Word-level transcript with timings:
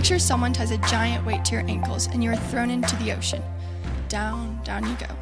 Picture 0.00 0.18
someone 0.18 0.54
ties 0.54 0.70
a 0.70 0.78
giant 0.78 1.26
weight 1.26 1.44
to 1.44 1.52
your 1.52 1.68
ankles 1.68 2.06
and 2.06 2.24
you 2.24 2.30
are 2.30 2.36
thrown 2.36 2.70
into 2.70 2.96
the 2.96 3.12
ocean. 3.12 3.42
Down, 4.08 4.58
down 4.64 4.88
you 4.88 4.96
go. 4.96 5.14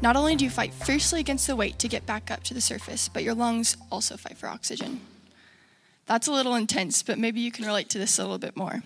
Not 0.00 0.14
only 0.14 0.36
do 0.36 0.44
you 0.44 0.50
fight 0.50 0.72
fiercely 0.72 1.18
against 1.18 1.48
the 1.48 1.56
weight 1.56 1.80
to 1.80 1.88
get 1.88 2.06
back 2.06 2.30
up 2.30 2.44
to 2.44 2.54
the 2.54 2.60
surface, 2.60 3.08
but 3.08 3.24
your 3.24 3.34
lungs 3.34 3.76
also 3.90 4.16
fight 4.16 4.36
for 4.36 4.48
oxygen. 4.48 5.00
That's 6.06 6.28
a 6.28 6.32
little 6.32 6.54
intense, 6.54 7.02
but 7.02 7.18
maybe 7.18 7.40
you 7.40 7.50
can 7.50 7.64
relate 7.66 7.88
to 7.88 7.98
this 7.98 8.20
a 8.20 8.22
little 8.22 8.38
bit 8.38 8.56
more. 8.56 8.84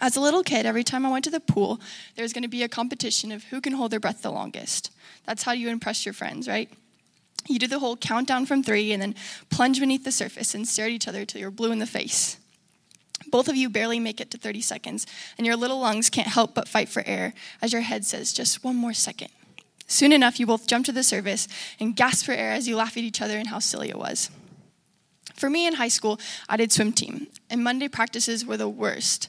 As 0.00 0.14
a 0.14 0.20
little 0.20 0.44
kid, 0.44 0.64
every 0.64 0.84
time 0.84 1.04
I 1.04 1.10
went 1.10 1.24
to 1.24 1.30
the 1.32 1.40
pool, 1.40 1.80
there 2.14 2.22
was 2.22 2.32
going 2.32 2.44
to 2.44 2.48
be 2.48 2.62
a 2.62 2.68
competition 2.68 3.32
of 3.32 3.42
who 3.42 3.60
can 3.60 3.72
hold 3.72 3.90
their 3.90 3.98
breath 3.98 4.22
the 4.22 4.30
longest. 4.30 4.92
That's 5.26 5.42
how 5.42 5.50
you 5.50 5.70
impress 5.70 6.06
your 6.06 6.12
friends, 6.12 6.46
right? 6.46 6.70
You 7.48 7.58
do 7.58 7.66
the 7.66 7.80
whole 7.80 7.96
countdown 7.96 8.46
from 8.46 8.62
three 8.62 8.92
and 8.92 9.02
then 9.02 9.16
plunge 9.50 9.80
beneath 9.80 10.04
the 10.04 10.12
surface 10.12 10.54
and 10.54 10.68
stare 10.68 10.86
at 10.86 10.92
each 10.92 11.08
other 11.08 11.24
till 11.24 11.40
you're 11.40 11.50
blue 11.50 11.72
in 11.72 11.80
the 11.80 11.84
face. 11.84 12.36
Both 13.30 13.48
of 13.48 13.56
you 13.56 13.68
barely 13.68 14.00
make 14.00 14.20
it 14.20 14.30
to 14.32 14.38
30 14.38 14.60
seconds, 14.60 15.06
and 15.38 15.46
your 15.46 15.56
little 15.56 15.80
lungs 15.80 16.10
can't 16.10 16.28
help 16.28 16.54
but 16.54 16.68
fight 16.68 16.88
for 16.88 17.02
air 17.06 17.32
as 17.62 17.72
your 17.72 17.82
head 17.82 18.04
says, 18.04 18.32
just 18.32 18.64
one 18.64 18.76
more 18.76 18.92
second. 18.92 19.30
Soon 19.86 20.12
enough, 20.12 20.38
you 20.38 20.46
both 20.46 20.66
jump 20.66 20.86
to 20.86 20.92
the 20.92 21.02
surface 21.02 21.48
and 21.80 21.96
gasp 21.96 22.26
for 22.26 22.32
air 22.32 22.52
as 22.52 22.68
you 22.68 22.76
laugh 22.76 22.96
at 22.96 23.02
each 23.02 23.20
other 23.20 23.36
and 23.36 23.48
how 23.48 23.58
silly 23.58 23.88
it 23.88 23.98
was. 23.98 24.30
For 25.34 25.50
me 25.50 25.66
in 25.66 25.74
high 25.74 25.88
school, 25.88 26.20
I 26.48 26.56
did 26.56 26.70
swim 26.70 26.92
team, 26.92 27.26
and 27.48 27.64
Monday 27.64 27.88
practices 27.88 28.44
were 28.44 28.56
the 28.56 28.68
worst. 28.68 29.28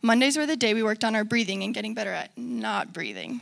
Mondays 0.00 0.36
were 0.36 0.46
the 0.46 0.56
day 0.56 0.72
we 0.72 0.82
worked 0.82 1.04
on 1.04 1.14
our 1.14 1.24
breathing 1.24 1.62
and 1.62 1.74
getting 1.74 1.94
better 1.94 2.12
at 2.12 2.36
not 2.38 2.92
breathing. 2.92 3.40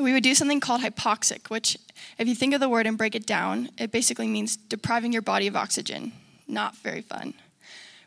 We 0.00 0.12
would 0.12 0.22
do 0.22 0.34
something 0.34 0.60
called 0.60 0.80
hypoxic, 0.80 1.50
which, 1.50 1.76
if 2.16 2.26
you 2.26 2.34
think 2.34 2.54
of 2.54 2.60
the 2.60 2.68
word 2.68 2.86
and 2.86 2.96
break 2.96 3.14
it 3.14 3.26
down, 3.26 3.68
it 3.78 3.92
basically 3.92 4.26
means 4.26 4.56
depriving 4.56 5.12
your 5.12 5.22
body 5.22 5.46
of 5.46 5.56
oxygen. 5.56 6.12
Not 6.48 6.76
very 6.76 7.02
fun. 7.02 7.34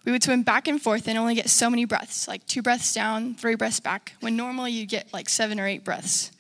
We 0.06 0.12
would 0.12 0.24
swim 0.24 0.44
back 0.44 0.68
and 0.68 0.82
forth 0.82 1.08
and 1.08 1.18
only 1.18 1.36
get 1.36 1.50
so 1.50 1.70
many 1.70 1.86
breaths, 1.86 2.28
like 2.28 2.46
two 2.46 2.62
breaths 2.62 2.94
down, 2.94 3.34
three 3.34 3.56
breaths 3.56 3.80
back, 3.80 4.14
when 4.20 4.36
normally 4.36 4.72
you'd 4.72 4.90
get 4.90 5.12
like 5.12 5.28
seven 5.28 5.60
or 5.60 5.68
eight 5.68 5.84
breaths. 5.84 6.32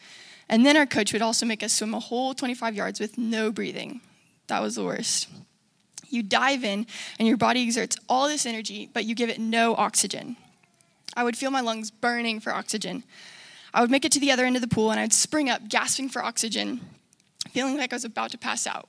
And 0.47 0.65
then 0.65 0.77
our 0.77 0.85
coach 0.85 1.11
would 1.13 1.23
also 1.23 1.45
make 1.45 1.63
us 1.63 1.73
swim 1.73 1.93
a 1.95 1.99
whole 1.99 2.35
25 2.35 2.75
yards 2.75 2.99
with 2.99 3.17
no 3.17 3.51
breathing. 3.51 4.01
That 4.47 4.61
was 4.61 4.75
the 4.75 4.83
worst. 4.83 5.27
You 6.09 6.21
dive 6.21 6.63
in, 6.63 6.85
and 7.17 7.27
your 7.27 7.37
body 7.37 7.63
exerts 7.63 7.97
all 8.07 8.27
this 8.27 8.45
energy, 8.45 8.87
but 8.93 9.05
you 9.05 9.15
give 9.15 9.29
it 9.29 9.39
no 9.39 9.75
oxygen. 9.75 10.37
I 11.15 11.23
would 11.23 11.35
feel 11.35 11.49
my 11.49 11.61
lungs 11.61 11.89
burning 11.89 12.39
for 12.39 12.53
oxygen. 12.53 13.03
I 13.73 13.81
would 13.81 13.89
make 13.89 14.05
it 14.05 14.11
to 14.13 14.19
the 14.19 14.31
other 14.31 14.45
end 14.45 14.55
of 14.55 14.61
the 14.61 14.67
pool, 14.67 14.91
and 14.91 14.99
I'd 14.99 15.13
spring 15.13 15.49
up, 15.49 15.67
gasping 15.67 16.09
for 16.09 16.23
oxygen, 16.23 16.81
feeling 17.49 17.77
like 17.77 17.91
I 17.91 17.95
was 17.95 18.05
about 18.05 18.31
to 18.31 18.37
pass 18.37 18.67
out. 18.67 18.87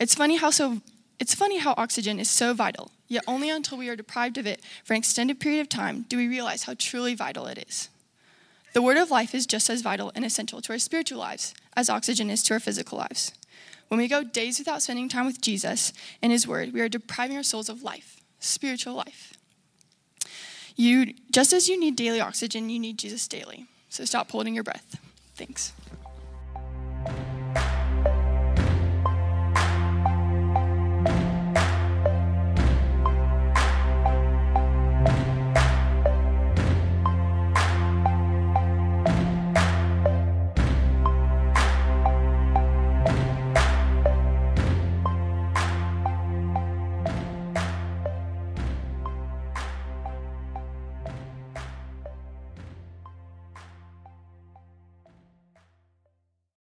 It's 0.00 0.14
funny 0.14 0.36
how 0.36 0.50
so 0.50 0.80
it's 1.18 1.34
funny 1.34 1.58
how 1.58 1.74
oxygen 1.76 2.18
is 2.18 2.28
so 2.28 2.54
vital, 2.54 2.90
yet 3.10 3.24
only 3.26 3.50
until 3.50 3.76
we 3.76 3.88
are 3.90 3.96
deprived 3.96 4.38
of 4.38 4.46
it 4.46 4.62
for 4.84 4.94
an 4.94 4.98
extended 4.98 5.40
period 5.40 5.60
of 5.60 5.68
time 5.68 6.06
do 6.08 6.16
we 6.16 6.28
realize 6.28 6.62
how 6.62 6.74
truly 6.78 7.14
vital 7.14 7.46
it 7.46 7.58
is. 7.68 7.90
The 8.72 8.80
word 8.80 8.96
of 8.96 9.10
life 9.10 9.34
is 9.34 9.46
just 9.46 9.68
as 9.68 9.82
vital 9.82 10.12
and 10.14 10.24
essential 10.24 10.62
to 10.62 10.72
our 10.72 10.78
spiritual 10.78 11.18
lives 11.18 11.52
as 11.76 11.90
oxygen 11.90 12.30
is 12.30 12.42
to 12.44 12.54
our 12.54 12.60
physical 12.60 12.98
lives. 12.98 13.32
When 13.88 13.98
we 13.98 14.06
go 14.06 14.22
days 14.22 14.60
without 14.60 14.80
spending 14.80 15.08
time 15.08 15.26
with 15.26 15.40
Jesus 15.40 15.92
and 16.22 16.30
his 16.30 16.46
word, 16.46 16.72
we 16.72 16.80
are 16.80 16.88
depriving 16.88 17.36
our 17.36 17.42
souls 17.42 17.68
of 17.68 17.82
life, 17.82 18.20
spiritual 18.38 18.94
life. 18.94 19.32
You 20.76 21.14
just 21.32 21.52
as 21.52 21.68
you 21.68 21.78
need 21.78 21.96
daily 21.96 22.20
oxygen, 22.20 22.70
you 22.70 22.78
need 22.78 22.96
Jesus 22.96 23.26
daily. 23.26 23.66
So 23.88 24.04
stop 24.04 24.30
holding 24.30 24.54
your 24.54 24.64
breath. 24.64 24.96
Thanks. 25.34 25.72